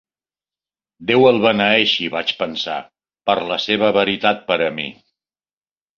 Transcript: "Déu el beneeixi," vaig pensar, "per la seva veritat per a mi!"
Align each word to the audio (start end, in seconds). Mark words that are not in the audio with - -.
"Déu 1.11 1.27
el 1.31 1.37
beneeixi," 1.43 2.09
vaig 2.15 2.33
pensar, 2.41 2.79
"per 3.31 3.37
la 3.53 3.61
seva 3.67 3.93
veritat 3.99 4.45
per 4.49 4.63
a 4.71 4.75
mi!" 4.81 4.89